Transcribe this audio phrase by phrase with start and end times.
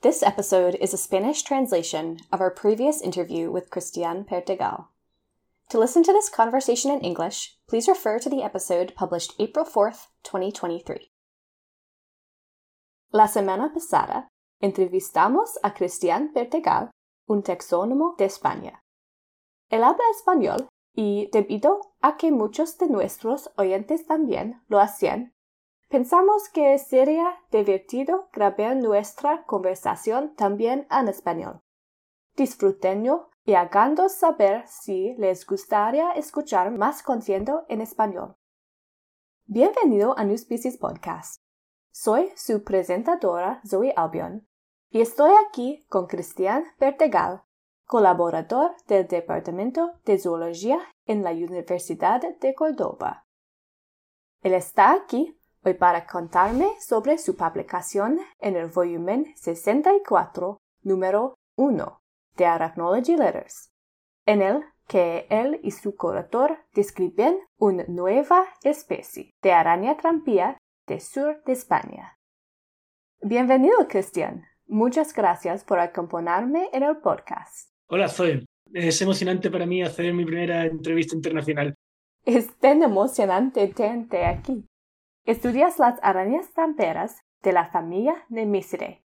[0.00, 4.86] This episode is a Spanish translation of our previous interview with Christian Pertegal.
[5.70, 10.06] To listen to this conversation in English, please refer to the episode published April 4th,
[10.22, 11.10] 2023.
[13.12, 14.28] La semana pasada,
[14.62, 16.90] entrevistamos a Christian Pertegal,
[17.28, 18.84] un taxónomo de España.
[19.68, 25.34] Él habla español y debido a que muchos de nuestros oyentes también lo hacían,
[25.88, 31.62] Pensamos que sería divertido grabar nuestra conversación también en español.
[32.36, 38.36] Disfrutenlo y hagando saber si les gustaría escuchar más contenido en español.
[39.46, 41.40] Bienvenido a New Species Podcast.
[41.90, 44.46] Soy su presentadora Zoe Albion
[44.90, 47.44] y estoy aquí con Cristian Bertegal,
[47.86, 53.24] colaborador del Departamento de Zoología en la Universidad de Córdoba.
[54.42, 55.37] Él está aquí
[55.68, 62.00] hoy para contarme sobre su publicación en el volumen 64, número 1
[62.36, 63.70] de Arachnology Letters,
[64.24, 71.02] en el que él y su corrector describen una nueva especie de araña trampía del
[71.02, 72.16] sur de España.
[73.20, 74.44] Bienvenido, Cristian.
[74.66, 77.70] Muchas gracias por acompañarme en el podcast.
[77.88, 78.46] Hola, Zoe.
[78.72, 81.74] Es emocionante para mí hacer mi primera entrevista internacional.
[82.24, 84.67] Es tan emocionante tenerte aquí.
[85.28, 89.04] Estudias las arañas tramperas de la familia Nemesidae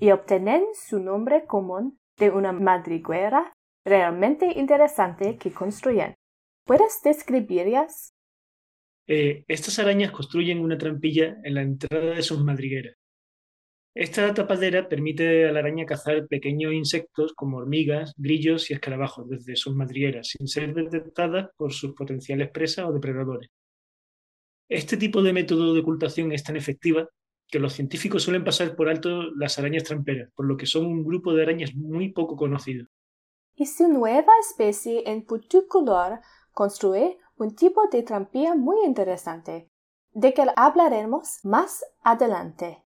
[0.00, 3.52] y obtienen su nombre común de una madriguera
[3.84, 6.16] realmente interesante que construyen.
[6.66, 8.10] ¿Puedes describirlas?
[9.06, 12.96] Eh, estas arañas construyen una trampilla en la entrada de sus madrigueras.
[13.94, 19.54] Esta tapadera permite a la araña cazar pequeños insectos como hormigas, grillos y escarabajos desde
[19.54, 23.50] sus madrigueras sin ser detectadas por sus potenciales presas o depredadores.
[24.70, 27.08] Este tipo de método de ocultación es tan efectiva
[27.48, 31.04] que los científicos suelen pasar por alto las arañas tramperas, por lo que son un
[31.04, 32.86] grupo de arañas muy poco conocido.
[33.56, 36.20] Y su nueva especie en particular
[36.52, 39.66] construye un tipo de trampilla muy interesante,
[40.12, 42.84] de que hablaremos más adelante.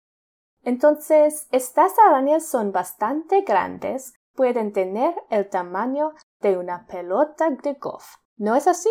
[0.64, 6.10] Entonces, estas arañas son bastante grandes, pueden tener el tamaño
[6.40, 8.16] de una pelota de golf.
[8.36, 8.90] ¿No es así?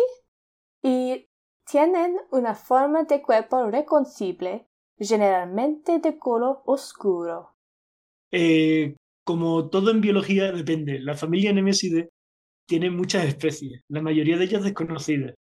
[1.70, 4.66] Tienen una forma de cuerpo reconocible,
[4.98, 7.50] generalmente de color oscuro.
[8.32, 10.98] Eh, como todo en biología depende.
[10.98, 12.08] La familia Nemesidae
[12.66, 15.34] tiene muchas especies, la mayoría de ellas desconocidas.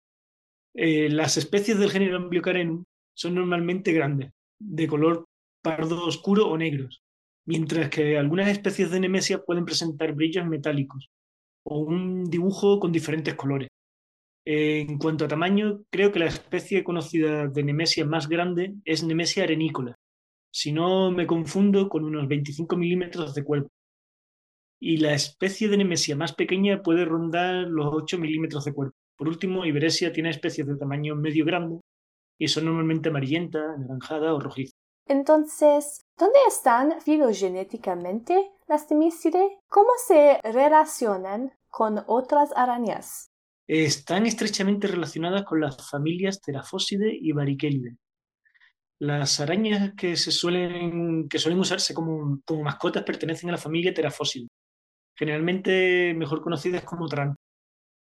[0.75, 5.27] Eh, las especies del género Ambliocarenum son normalmente grandes, de color
[5.63, 7.03] pardo oscuro o negros,
[7.47, 11.11] mientras que algunas especies de Nemesia pueden presentar brillos metálicos
[11.65, 13.69] o un dibujo con diferentes colores.
[14.47, 19.45] En cuanto a tamaño, creo que la especie conocida de Nemesia más grande es Nemesia
[19.45, 19.97] arenícola,
[20.53, 23.71] si no me confundo con unos 25 milímetros de cuerpo.
[24.79, 28.95] Y la especie de Nemesia más pequeña puede rondar los 8 milímetros de cuerpo.
[29.17, 31.81] Por último, Iberesia tiene especies de tamaño medio grande
[32.39, 34.75] y son normalmente amarillenta, anaranjada o rojiza.
[35.07, 39.59] Entonces, ¿dónde están filogenéticamente las Nemesidae?
[39.69, 43.31] ¿Cómo se relacionan con otras arañas?
[43.67, 47.97] Están estrechamente relacionadas con las familias Terafóside y Barichelide.
[49.01, 54.49] Las arañas que, se suelen, que suelen usarse como, mascotas pertenecen a la familia Terafóside,
[55.17, 57.37] generalmente mejor conocidas como tran.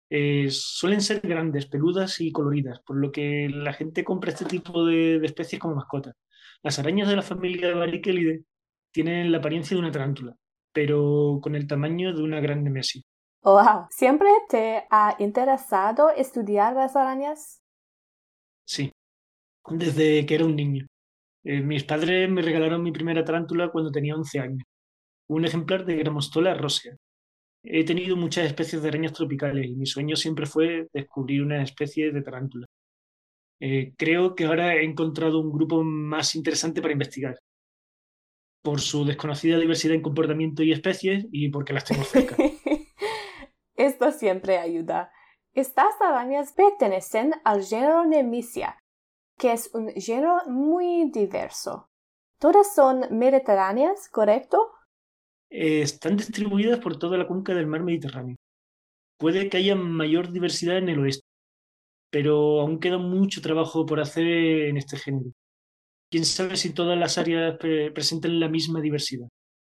[0.09, 4.85] Eh, suelen ser grandes, peludas y coloridas, por lo que la gente compra este tipo
[4.85, 6.15] de, especies como mascotas.
[6.61, 8.43] Las arañas de la familia Barichelide
[8.91, 10.35] tienen la apariencia de una tarántula,
[10.71, 13.03] pero con el tamaño de una gran nemesis.
[13.43, 17.61] Wow, ¿siempre te ha interesado estudiar las arañas?
[18.65, 18.89] Sí,
[19.69, 20.87] desde que era un niño.
[21.43, 24.63] Eh, mis padres me regalaron mi primera tarántula cuando tenía 11 años,
[25.27, 26.95] un ejemplar de Gramostola rosea.
[27.63, 32.13] He tenido muchas especies de arañas tropicales y mi sueño siempre fue descubrir una especie
[32.13, 32.67] de tarántula.
[33.59, 37.37] Eh, creo que ahora he encontrado un grupo más interesante para investigar,
[38.61, 42.37] por su desconocida diversidad en comportamiento y especies y porque las tengo cerca.
[43.83, 45.11] Esto siempre ayuda.
[45.53, 48.79] Estas arañas pertenecen al género Nemesia,
[49.37, 51.89] que es un género muy diverso.
[52.39, 54.71] Todas son mediterráneas, ¿correcto?
[55.49, 58.37] están distribuidas por toda la cuenca del mar Mediterráneo.
[59.17, 61.27] Puede que haya mayor diversidad en el oeste,
[62.09, 65.31] pero aún queda mucho trabajo por hacer en este género.
[66.09, 67.57] Quién sabe si todas las áreas
[67.93, 69.27] presentan la misma diversidad.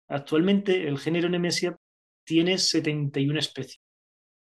[0.09, 1.77] Actualmente el género Nemesia
[2.25, 3.82] tiene 71 especies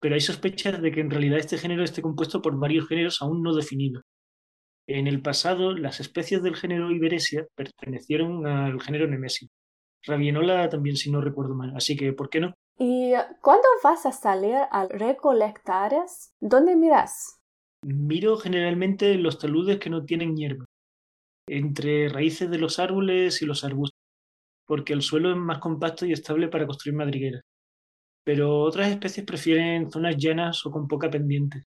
[0.02, 3.44] pero hay sospechas de que en realidad este género esté compuesto por varios géneros aún
[3.44, 4.04] no definidos.
[4.88, 9.48] En el pasado, las especies del género Iberesia pertenecieron al género Nemesia,
[10.04, 11.74] Rabienola también, si no recuerdo mal.
[11.76, 12.54] Así que, ¿por qué no?
[12.80, 15.94] ¿Y cuándo vas a salir a recolectar?
[16.40, 17.40] ¿Dónde miras?
[17.84, 20.66] Miro generalmente los taludes que no tienen hierba,
[21.48, 24.00] entre raíces de los árboles y los arbustos,
[24.66, 27.42] porque el suelo es más compacto y estable para construir madrigueras.
[28.24, 31.64] Pero otras especies prefieren zonas llanas o con poca pendiente.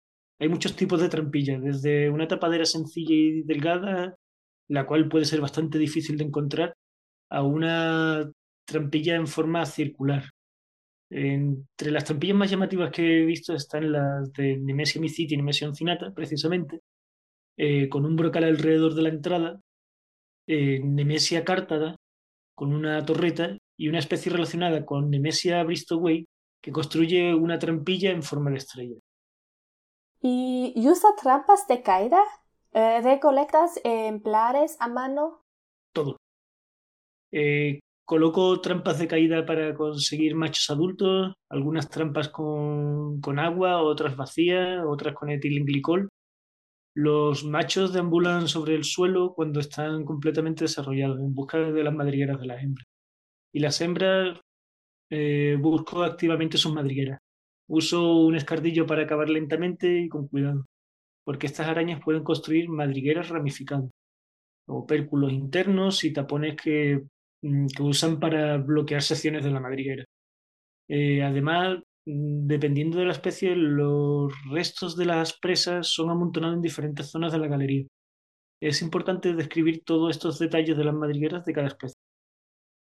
[0.41, 4.17] Hay muchos tipos de trampillas, desde una tapadera sencilla y delgada,
[4.69, 6.75] la cual puede ser bastante difícil de encontrar,
[7.31, 8.31] a una
[8.67, 10.25] trampilla en forma circular.
[11.11, 15.69] Entre las trampillas más llamativas que he visto están las de Nemesia miciti y Nemesia
[15.69, 16.81] oncinata, precisamente,
[17.57, 19.61] eh, con un brocal alrededor de la entrada,
[20.47, 21.97] eh, Nemesia cártada,
[22.55, 26.27] con una torreta, y una especie relacionada con Nemesia bristoway,
[26.61, 28.97] que construye una trampilla en forma de estrella.
[30.21, 32.23] ¿Y usa trampas de caída?
[32.73, 35.45] Eh, ¿Recolectas ejemplares a mano?
[35.93, 36.17] Todo.
[37.33, 44.17] Eh, coloco trampas de caída para conseguir machos adultos, algunas trampas con, con agua, otras
[44.17, 46.09] vacías, otras con etilenglicol.
[46.95, 52.41] Los machos deambulan sobre el suelo cuando están completamente desarrollados, en busca de las madrigueras
[52.41, 52.87] de las hembras.
[53.53, 54.41] Y las hembras
[55.11, 57.19] eh, busco activamente sus madrigueras.
[57.69, 60.67] Uso un escardillo para acabar lentamente y con cuidado,
[61.25, 63.91] porque estas arañas pueden construir madrigueras ramificadas,
[64.69, 67.03] o pérculos internos y tapones que,
[67.43, 70.05] mm, que usan para bloquear secciones de la madriguera.
[70.89, 76.63] Eh, además, mm, dependiendo de la especie, los restos de las presas son amontonados en
[76.63, 77.87] diferentes zonas de la galería.
[78.61, 81.97] Es importante describir todos estos detalles de las madrigueras de cada especie.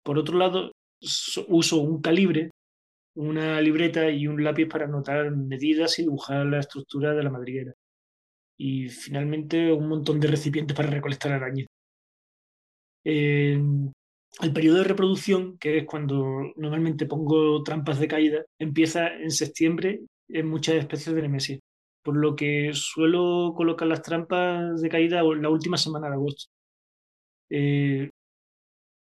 [0.04, 0.72] Por otro lado,
[1.48, 2.52] uso un calibre,
[3.16, 7.74] una libreta y un lápiz para anotar medidas y dibujar la estructura de la madriguera.
[8.58, 11.68] Y finalmente un montón de recipientes para recolectar arañas.
[13.04, 20.02] el periodo de reproducción, que es cuando normalmente pongo trampas de caída, empieza en septiembre
[20.30, 21.60] en muchas especies de Nemesis,
[22.04, 26.46] por lo que suelo colocar las trampas de caída la última semana de agosto.
[27.50, 28.10] Eh,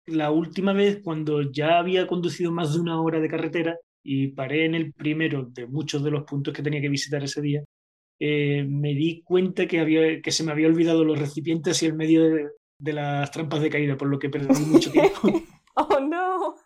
[0.08, 4.64] la última vez cuando ya había conducido más de una hora de carretera y paré
[4.64, 7.64] en el primero de muchos de los puntos que tenía que visitar ese día,
[8.20, 11.94] eh, me di cuenta que, había, que se me había olvidado los recipientes y el
[11.94, 15.20] medio de, las trampas de caída, por lo que perdí mucho tiempo.
[15.75, 16.56] ¡Oh, no!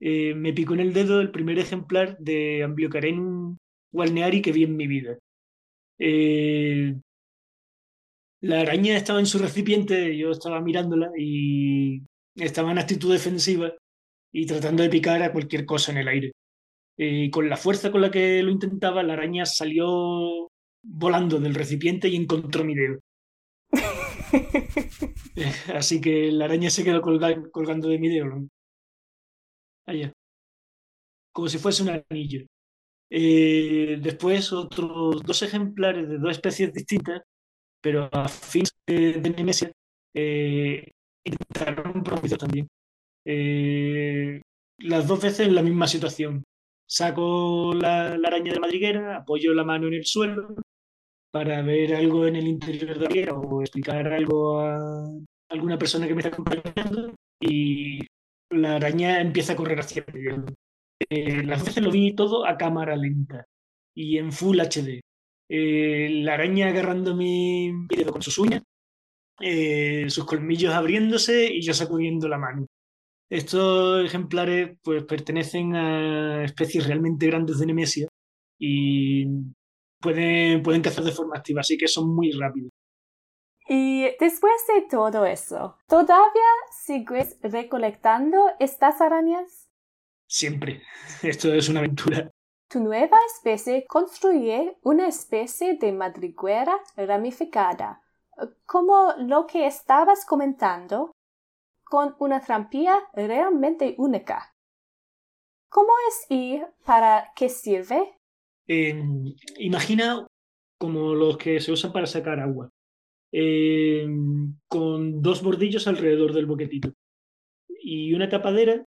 [0.00, 3.56] Eh, me picó en el dedo el primer ejemplar de Ambliocarenum
[3.92, 5.18] walneari que vi en mi vida.
[5.98, 6.94] Eh,
[8.40, 12.02] la araña estaba en su recipiente, yo estaba mirándola y
[12.36, 13.72] estaba en actitud defensiva
[14.32, 16.32] y tratando de picar a cualquier cosa en el aire.
[16.96, 20.50] Y con la fuerza con la que lo intentaba, la araña salió
[20.82, 22.98] volando del recipiente y encontró mi dedo.
[25.36, 28.46] Eh, así que la araña se quedó colgando de mi dedo.
[29.86, 30.12] Allá.
[31.32, 32.46] Como si fuese un anillo.
[33.10, 37.22] Eh, después otros dos ejemplares de dos especies distintas,
[37.80, 39.72] pero a fin de, de Nemesia,
[40.14, 40.90] eh,
[41.24, 42.02] intentaron
[42.38, 42.68] también.
[43.24, 44.40] Eh,
[44.78, 46.44] las dos veces en la misma situación.
[46.86, 50.54] Saco la, araña de madriguera, apoyo la mano en el suelo
[51.30, 55.08] para ver algo en el interior de la madriguera o explicar algo a
[55.48, 58.00] alguna persona que me está acompañando y
[58.50, 60.44] la araña empieza a correr hacia mí.
[61.08, 63.46] Eh, las veces lo vi todo a cámara lenta
[63.94, 65.00] y en Full HD.
[65.48, 68.62] Eh, la araña agarrando mi dedo con sus uñas
[69.40, 72.66] eh, sus colmillos abriéndose y yo sacudiendo la mano.
[73.30, 78.08] Estos ejemplares pues, pertenecen a especies realmente grandes de Nemesia
[78.58, 79.26] y
[80.00, 82.70] pueden, pueden cazar de forma activa, así que son muy rápidos.
[83.68, 86.50] Y después de todo eso, ¿todavía
[86.84, 89.70] sigues recolectando estas arañas?
[90.28, 90.82] Siempre.
[91.22, 92.30] Esto es una aventura.
[92.68, 98.01] Tu nueva especie construye una especie de madriguera ramificada
[98.66, 101.12] como lo que estabas comentando,
[101.84, 104.54] con una trampilla realmente única.
[105.68, 108.18] ¿Cómo es y para qué sirve?
[108.66, 110.26] Em, imagina
[110.78, 112.70] como los que se usan para sacar agua,
[113.32, 116.92] em, con dos bordillos alrededor del boquetito
[117.80, 118.84] y una tapadera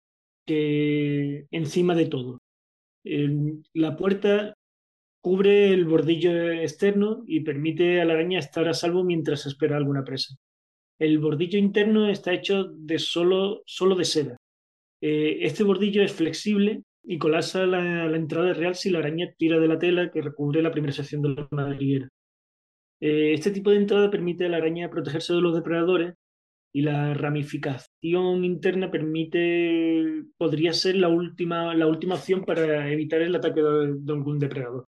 [0.46, 2.38] que encima de todo.
[3.04, 4.54] Em, la puerta
[5.22, 10.04] Cubre el bordillo externo y permite a la araña estar a salvo mientras espera alguna
[10.04, 10.34] presa.
[10.98, 14.36] El bordillo interno está hecho solo, solo de seda.
[15.00, 19.68] Eh, este bordillo es flexible y colapsa la, entrada real si la araña tira de
[19.68, 22.08] la tela que recubre la primera sección de la madriguera.
[23.00, 26.14] Eh, este tipo de entrada permite a la araña protegerse de los depredadores
[26.72, 33.34] y la ramificación interna permite, podría ser la última, la última opción para evitar el
[33.34, 34.86] ataque de, algún depredador.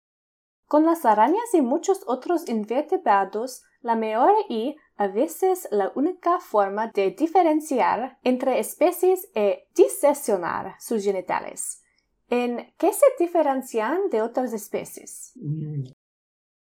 [0.73, 6.91] Con las arañas y muchos otros invertebrados, la mejor y a veces la única forma
[6.95, 11.83] de diferenciar entre especies es diseccionar sus genitales.
[12.31, 15.33] ¿En qué se diferencian de otras especies?
[15.35, 15.83] Mm,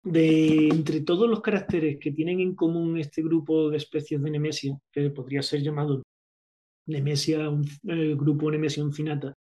[0.04, 4.78] de entre todos los caracteres que tienen en común este grupo de especies de Nemesia,
[4.90, 6.02] que podría ser llamado
[6.86, 7.50] Nemesia,
[7.84, 9.34] el grupo Nemesia uncinata,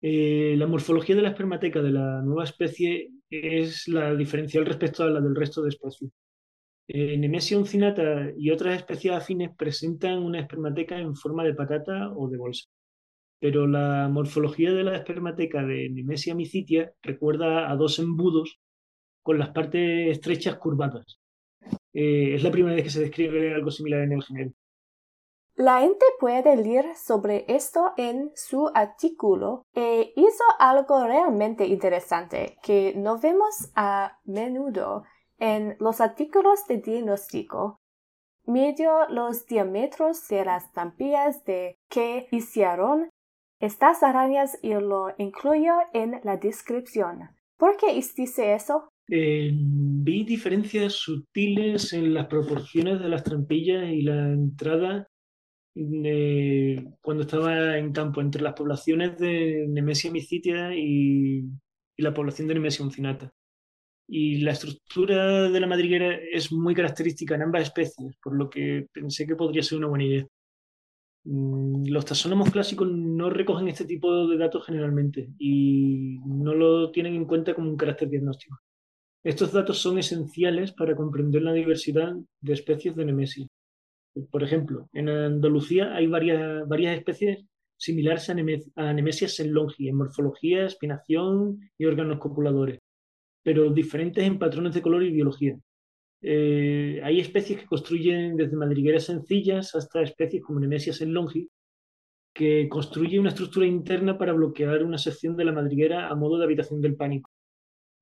[0.00, 3.10] eh, la morfología de la espermateca de la nueva especie
[3.42, 6.10] es la diferencial respecto a la del resto de especies.
[6.86, 12.28] Eh, Nemesia uncinata y otras especies afines presentan una espermateca en forma de patata o
[12.28, 12.68] de bolsa,
[13.40, 18.60] pero la morfología de la espermateca de Nemesia micitia recuerda a dos embudos
[19.22, 21.18] con las partes estrechas curvadas.
[21.92, 24.52] Eh, es la primera vez que se describe algo similar en el género.
[25.56, 32.92] La gente puede leer sobre esto en su artículo e hizo algo realmente interesante que
[32.96, 35.04] no vemos a menudo
[35.38, 37.78] en los artículos de diagnóstico.
[38.46, 43.08] Midió los diámetros de las trampillas de que hicieron
[43.60, 47.30] estas arañas y lo incluyó en la descripción.
[47.56, 48.88] ¿Por qué dice eso?
[49.08, 55.06] Eh, vi diferencias sutiles en las proporciones de las trampillas y la entrada
[55.74, 61.44] cuando estaba en campo entre las poblaciones de Nemesia micitia y,
[61.96, 63.32] la población de Nemesia uncinata.
[64.06, 68.86] Y la estructura de la madriguera es muy característica en ambas especies, por lo que
[68.92, 70.26] pensé que podría ser una buena idea.
[71.24, 77.14] Mm, los taxónomos clásicos no recogen este tipo de datos generalmente y no lo tienen
[77.14, 78.58] en cuenta como un carácter diagnóstico.
[79.24, 83.46] Estos datos son esenciales para comprender la diversidad de especies de Nemesia.
[84.30, 87.44] Por ejemplo, en Andalucía hay varias, varias especies
[87.76, 88.34] similares a,
[88.92, 92.80] Nemesia senlongi en morfología, espinación y órganos copuladores,
[93.42, 95.58] pero diferentes en patrones de color y biología.
[96.22, 101.50] Eh, hay especies que construyen desde madrigueras sencillas hasta especies como Nemesia senlongi,
[102.32, 106.44] que construye una estructura interna para bloquear una sección de la madriguera a modo de
[106.44, 107.33] habitación del pánico.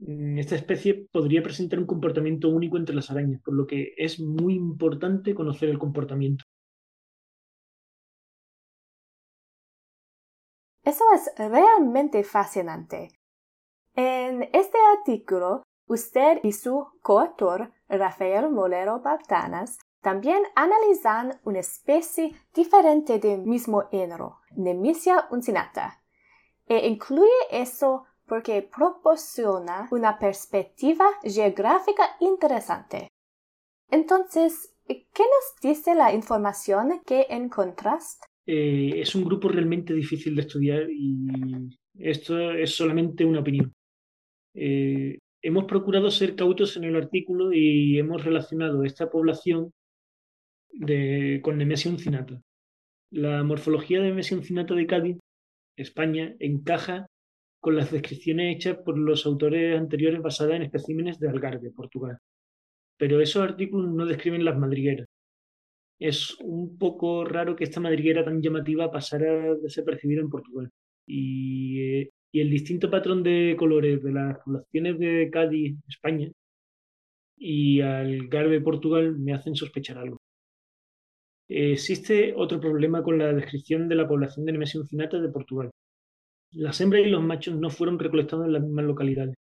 [0.07, 4.19] Mm, esta especie podría presentar un comportamiento único entre las arañas, por lo que es
[4.19, 6.45] muy importante conocer el comportamiento.
[10.85, 13.11] Eso es realmente fascinante.
[13.95, 23.21] En este artículo, usted y su coautor, Rafael Molero Baltanas, también analizan una especie diferente
[23.21, 26.03] del mismo género, Nemesia uncinata,
[26.67, 33.09] e incluye eso porque proporciona una perspectiva geográfica interesante.
[33.91, 38.25] Entonces, ¿qué nos dice la información que encontraste?
[38.47, 43.71] Eh, es un grupo realmente difícil de estudiar y esto es solamente una opinión.
[44.55, 49.75] Eh, hemos procurado ser cautos en el artículo y hemos relacionado esta población
[51.43, 52.41] con Nemesia uncinata.
[53.11, 55.19] La morfología de Nemesia uncinata de Cádiz,
[55.77, 57.09] España, encaja
[57.63, 62.19] con las descripciones hechas por los autores anteriores basadas en especímenes de Algarve, Portugal.
[62.99, 65.07] Pero esos artículos no describen las madrigueras.
[66.01, 70.71] Es un poco raro que esta madriguera tan llamativa pasara desapercibida en Portugal.
[71.07, 76.33] Y, eh, y el distinto patrón de colores de las poblaciones de Cádiz, España,
[77.37, 80.19] y Algarve, Portugal, me hacen sospechar algo.
[81.49, 85.71] Existe otro problema con la descripción de la población de Nemesia uncinata de Portugal.
[86.53, 89.35] Las hembras y los machos no fueron recolectados en las mismas localidades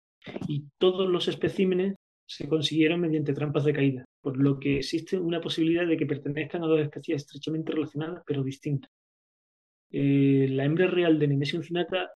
[0.48, 5.40] y todos los especímenes se consiguieron mediante trampas de caída, por lo que existe una
[5.40, 8.90] posibilidad de que pertenezcan a dos especies estrechamente relacionadas pero distintas.
[9.90, 12.10] Eh, la hembra real de Nemesia uncinata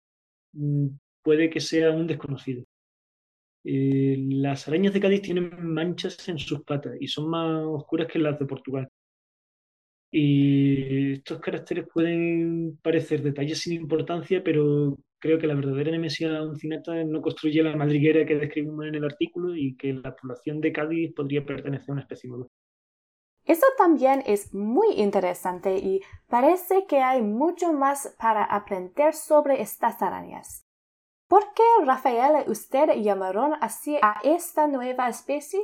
[0.53, 0.87] mm,
[1.23, 2.65] puede que sea un desconocido.
[3.65, 8.19] Eh, las arañas de Cádiz tienen manchas en sus patas y son más oscuras que
[8.19, 8.89] las de Portugal.
[10.11, 17.05] Y estos caracteres pueden parecer detalles sin importancia, pero creo que la verdadera Nemesia uncinata
[17.05, 21.13] no construye la madriguera que describimos en el artículo y que la población de Cádiz
[21.15, 22.47] podría pertenecer a una especie nueva.
[23.45, 30.03] Eso también es muy interesante y parece que hay mucho más para aprender sobre estas
[30.03, 30.67] arañas.
[31.29, 35.61] ¿Por qué, Rafael, usted llamaron así a esta nueva especie?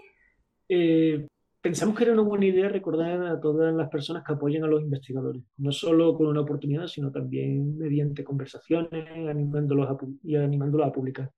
[0.69, 1.27] Eh,
[1.63, 4.83] pensamos que era una buena idea recordar a todas las personas que apoyan a los
[4.83, 11.31] investigadores, no solo con una oportunidad, sino también mediante conversaciones animándolos y animándolos a publicar.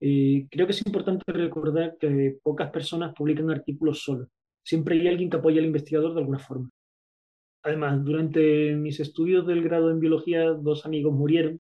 [0.00, 4.28] Eh, creo que es importante recordar que pocas personas publican artículos solos.
[4.64, 6.68] Siempre hay alguien que apoya al investigador de alguna forma.
[7.62, 11.60] Además, durante mis estudios del grado en biología, dos amigos murieron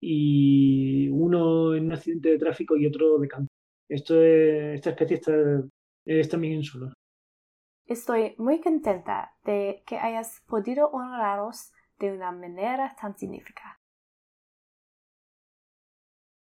[0.00, 3.48] y uno en un accidente de tráfico y otro de campo.
[3.88, 5.32] Esto esta especie está,
[6.04, 6.92] es también insular.
[7.88, 13.80] Estoy muy contenta de que hayas podido honraros de una manera tan significativa.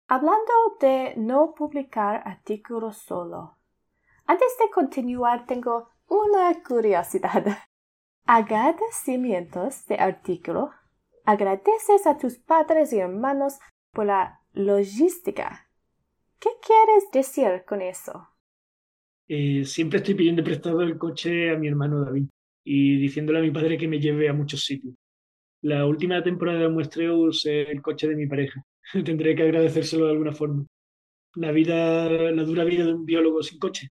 [0.06, 3.56] Hablando de no publicar artículos solo.
[4.26, 7.42] Antes de continuar, tengo una curiosidad.
[8.26, 10.72] Agradecimientos de artículo.
[11.24, 13.60] Agradeces a tus padres y hermanos
[13.92, 15.70] por la logística.
[16.38, 18.29] ¿Qué quieres decir con eso?
[19.32, 22.24] Eh, siempre estoy pidiendo prestado el coche a mi hermano David
[22.64, 24.92] y diciéndole a mi padre que me lleve a muchos sitios.
[25.62, 28.60] La última temporada de muestreo usé el coche de mi pareja.
[29.04, 30.66] Tendré que agradecérselo de alguna forma.
[31.36, 33.90] La vida, la dura vida de un biólogo sin coche.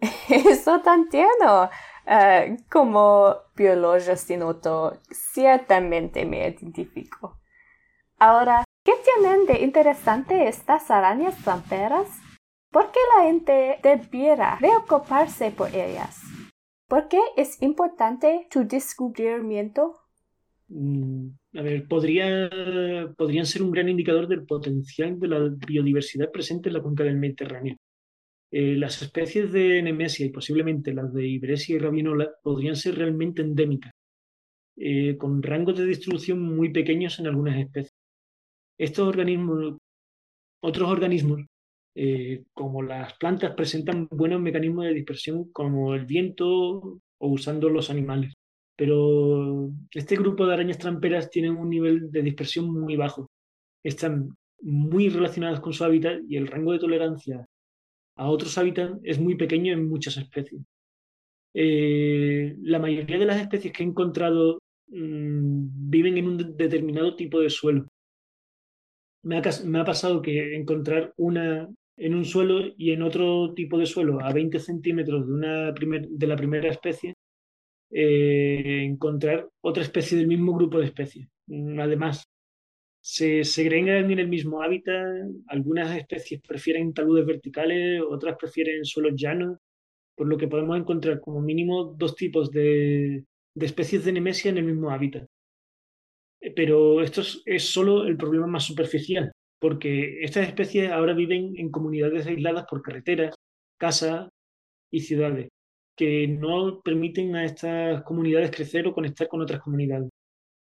[0.30, 1.68] Eso tan tierno.
[2.06, 7.38] Uh, como biólogo sin auto, ciertamente me identifico.
[8.18, 12.21] Ahora, ¿qué tienen de interesante estas arañas tramperas?
[12.72, 16.22] ¿Por qué la gente debiera preocuparse por ellas?
[16.88, 19.94] ¿Por qué es importante tu descubrimiento?
[20.68, 22.48] Mm, a ver, podría,
[23.18, 27.18] podrían ser un gran indicador del potencial de la biodiversidad presente en la cuenca del
[27.18, 27.76] Mediterráneo.
[28.50, 33.42] Eh, las especies de Nemesia y posiblemente las de Ibresia y Rabinola podrían ser realmente
[33.42, 33.92] endémicas,
[34.76, 37.94] eh, con rangos de distribución muy pequeños en algunas especies.
[38.78, 39.76] Estos organismos,
[40.62, 41.42] otros organismos,
[41.94, 47.90] eh, como las plantas, presentan buenos mecanismos de dispersión como el viento o usando los
[47.90, 48.34] animales.
[48.76, 53.30] Pero este grupo de arañas tramperas tienen un nivel de dispersión muy bajo.
[53.84, 54.30] Están
[54.60, 57.46] muy relacionadas con su hábitat y el rango de tolerancia
[58.16, 60.62] a otros hábitats es muy pequeño en muchas especies.
[61.54, 64.58] Eh, la mayoría de las especies que he encontrado
[64.88, 67.88] mm, viven en un determinado tipo de suelo.
[69.24, 73.78] Me ha, me ha, pasado que encontrar una en un suelo y en otro tipo
[73.78, 77.14] de suelo a 20 centímetros de, una de la primera especie,
[77.90, 81.28] eh, encontrar otra especie del mismo grupo de especies.
[81.78, 82.24] Además,
[83.00, 85.06] se segregan en el mismo hábitat,
[85.48, 89.58] algunas especies prefieren taludes verticales, otras prefieren suelos llanos,
[90.16, 93.24] por lo que podemos encontrar como mínimo dos tipos de,
[93.54, 95.26] de especies de Nemesia en el mismo hábitat.
[96.56, 99.31] Pero esto es solo el problema más superficial
[99.62, 103.32] porque estas especies ahora viven en comunidades aisladas por carreteras,
[103.78, 104.28] casas
[104.90, 105.50] y ciudades,
[105.96, 110.08] que no permiten a estas comunidades crecer o conectar con otras comunidades.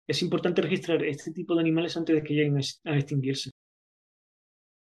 [0.05, 3.51] Es importante registrar este tipo de animales antes de que lleguen a extinguirse.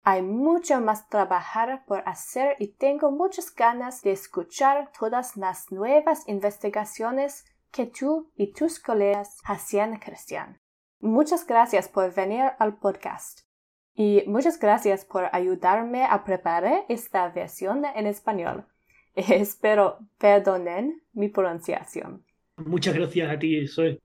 [0.04, 6.26] Hay mucho más trabajar por hacer y tengo muchas ganas de escuchar todas las nuevas
[6.28, 10.58] investigaciones que tú y tus colegas hacían, Cristian.
[11.00, 13.51] Muchas gracias por venir al podcast.
[13.94, 18.64] Y muchas gracias por ayudarme a preparar esta versión en español.
[19.14, 22.24] Espero perdonen mi pronunciación.
[22.56, 24.00] Muchas gracias a ti, Zoe,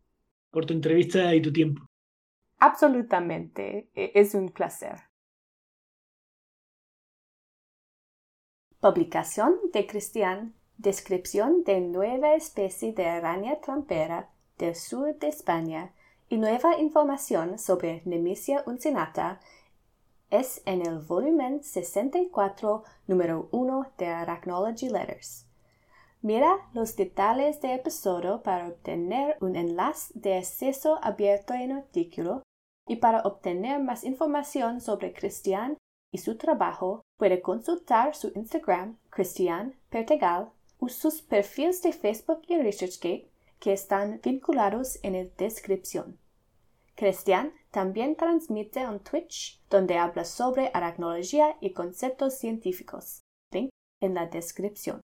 [0.52, 1.84] por tu entrevista y tu tiempo.
[2.60, 4.95] Absolutamente, e-, es un placer.
[8.80, 10.54] Publicación de Cristian.
[10.78, 15.91] Descripción de nueva especie de araña trampera del sur de España
[16.30, 19.39] y nueva información sobre Nemesia uncinata
[20.29, 25.45] es en el volumen 64, número 1 de Arachnology Letters.
[26.21, 32.43] Mira los detalles de episodio para obtener un enlace de acceso abierto en artículo
[32.87, 35.77] y para obtener más información sobre Christian
[36.11, 42.57] y su trabajo puede consultar su Instagram Christian Pertegal o sus perfiles de Facebook y
[42.57, 46.17] ResearchGate que están vinculados en la descripción.
[46.97, 53.21] Christian también transmite un Twitch donde habla sobre aracnología y conceptos científicos.
[53.53, 53.69] Link
[54.01, 54.99] en la descripción.